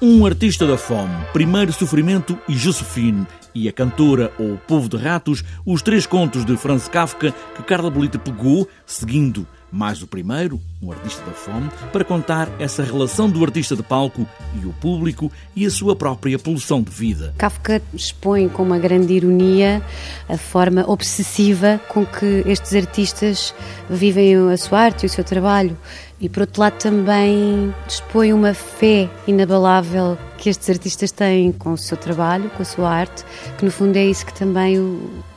[0.00, 4.96] Um artista da fome, Primeiro Sofrimento e Josephine, e a cantora ou o Povo de
[4.96, 10.60] Ratos, os três contos de Franz Kafka que Carla Bolita pegou, seguindo mais o primeiro,
[10.82, 14.26] um artista da fome, para contar essa relação do artista de palco
[14.60, 17.34] e o público e a sua própria pulsão de vida.
[17.36, 19.82] Kafka expõe com uma grande ironia
[20.28, 23.54] a forma obsessiva com que estes artistas
[23.90, 25.76] vivem a sua arte e o seu trabalho.
[26.20, 31.76] E por outro lado também expõe uma fé inabalável que estes artistas têm com o
[31.76, 33.24] seu trabalho, com a sua arte,
[33.58, 34.78] que no fundo é isso que também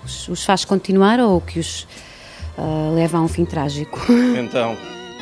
[0.06, 1.88] os, os faz continuar ou que os
[2.58, 4.00] uh, leva a um fim trágico.
[4.38, 4.78] Então,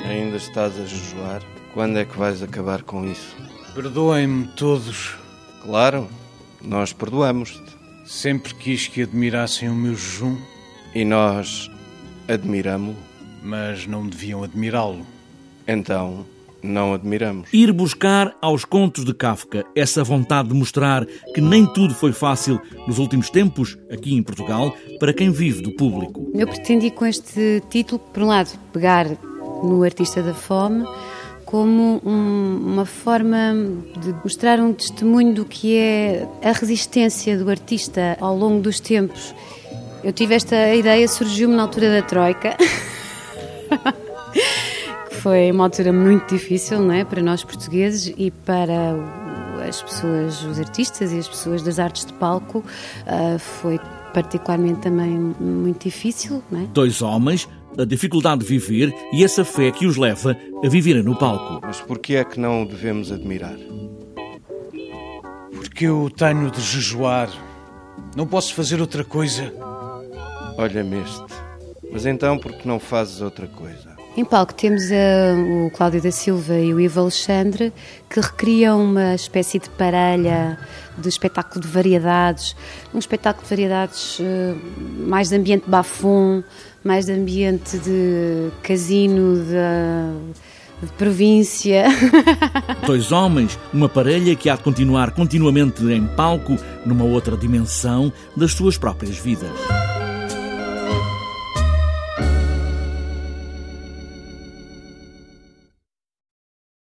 [0.05, 1.41] ainda estás a jejuar?
[1.73, 3.35] Quando é que vais acabar com isso?
[3.73, 5.15] Perdoem-me todos.
[5.63, 6.09] Claro,
[6.61, 7.77] nós perdoamos-te.
[8.05, 10.37] Sempre quis que admirassem o meu jejum.
[10.93, 11.69] E nós
[12.27, 12.97] admiramo-lo.
[13.41, 15.05] Mas não deviam admirá-lo.
[15.67, 16.25] Então,
[16.61, 17.49] não admiramos.
[17.53, 22.59] Ir buscar aos contos de Kafka essa vontade de mostrar que nem tudo foi fácil
[22.87, 26.29] nos últimos tempos, aqui em Portugal, para quem vive do público.
[26.33, 29.07] Eu pretendi com este título, por um lado, pegar
[29.63, 30.85] no Artista da Fome
[31.49, 33.55] como um, uma forma
[33.99, 39.33] de mostrar um testemunho do que é a resistência do artista ao longo dos tempos.
[40.03, 42.55] Eu tive esta ideia, surgiu-me na altura da Troika.
[45.21, 48.95] foi uma altura muito difícil não é, para nós portugueses e para
[49.67, 52.59] as pessoas, os artistas e as pessoas das artes de palco.
[52.59, 53.79] Uh, foi
[54.13, 55.09] particularmente também
[55.39, 56.43] muito difícil.
[56.49, 56.65] Não é?
[56.67, 57.47] Dois homens,
[57.77, 61.59] a dificuldade de viver e essa fé que os leva a viverem no palco.
[61.65, 63.57] Mas por que é que não o devemos admirar?
[65.53, 67.29] Porque eu tenho de jejuar.
[68.15, 69.53] Não posso fazer outra coisa.
[70.57, 71.38] Olha-me este.
[71.91, 73.99] Mas então por que não fazes outra coisa?
[74.17, 77.71] Em palco temos uh, o Cláudio da Silva e o Ivo Alexandre
[78.09, 80.57] que recriam uma espécie de parelha
[80.97, 82.55] de espetáculo de variedades,
[82.93, 84.23] um espetáculo de variedades uh,
[85.07, 86.43] mais de ambiente bafon,
[86.83, 91.85] mais de ambiente de casino, de, de província.
[92.85, 98.51] Dois homens, uma parelha que há de continuar continuamente em palco, numa outra dimensão das
[98.51, 99.49] suas próprias vidas.